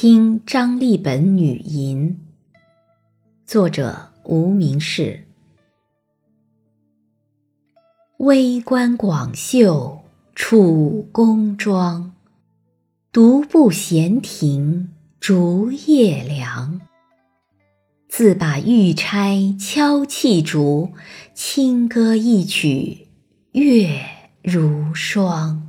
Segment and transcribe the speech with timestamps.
[0.00, 2.20] 听张立本女吟，
[3.44, 5.24] 作者无名氏。
[8.18, 10.02] 微观广袖
[10.36, 12.14] 楚宫妆，
[13.10, 16.80] 独步闲庭竹叶凉。
[18.08, 20.92] 自把玉钗敲泣竹，
[21.34, 23.08] 轻歌一曲
[23.50, 24.00] 月
[24.44, 25.67] 如霜。